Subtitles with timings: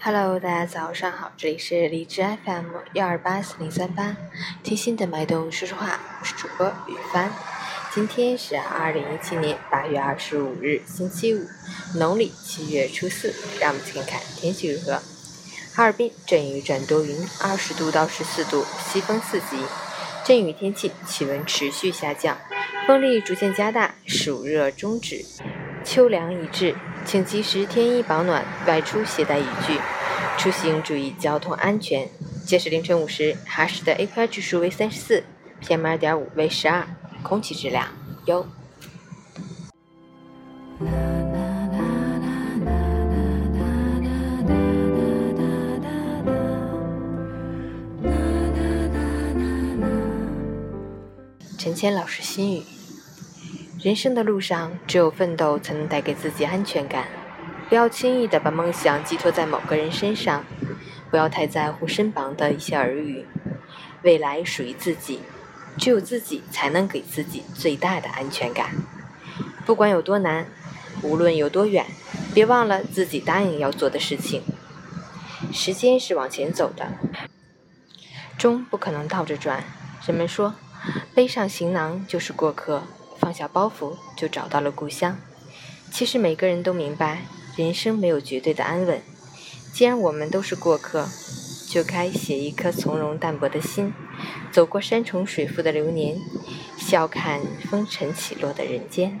[0.00, 4.16] Hello，大家早上好，这里是荔枝 FM 幺二八四零三八，
[4.62, 7.32] 贴心的脉动说说话，我是主播雨帆。
[7.92, 11.46] 今天是二零一七年八月二十五日，星期五，
[11.94, 13.34] 农历七月初四。
[13.60, 15.02] 让我们看看天气如何。
[15.74, 19.64] 哈尔滨阵雨转多云，二十度到十四度，西风四级。
[20.24, 22.36] 阵雨天气，气温持续下降，
[22.86, 25.24] 风力逐渐加大，暑热终止，
[25.84, 26.74] 秋凉已至。
[27.08, 29.80] 请及时添衣保暖，外出携带雨具，
[30.36, 32.06] 出行注意交通安全。
[32.44, 35.24] 截止凌晨五时，哈市的 AQI 指数为三十四
[35.62, 36.86] ，PM 二点五为十二，
[37.22, 37.88] 空气质量
[38.26, 38.46] 优。
[51.56, 52.62] 陈谦老师心语。
[53.80, 57.04] 人生的路上，只有奋斗才能带给自己安全感。
[57.68, 60.44] 不要轻易的把梦想寄托在某个人身上，
[61.12, 63.24] 不要太在乎身旁的一些耳语。
[64.02, 65.20] 未来属于自己，
[65.76, 68.70] 只有自己才能给自己最大的安全感。
[69.64, 70.48] 不管有多难，
[71.02, 71.86] 无论有多远，
[72.34, 74.42] 别忘了自己答应要做的事情。
[75.52, 76.94] 时间是往前走的，
[78.36, 79.62] 钟不可能倒着转。
[80.04, 80.56] 人们说，
[81.14, 82.82] 背上行囊就是过客。
[83.18, 85.18] 放下包袱，就找到了故乡。
[85.90, 87.22] 其实每个人都明白，
[87.56, 89.00] 人生没有绝对的安稳。
[89.72, 91.08] 既然我们都是过客，
[91.68, 93.92] 就该写一颗从容淡泊的心，
[94.50, 96.18] 走过山重水复的流年，
[96.76, 99.20] 笑看风尘起落的人间。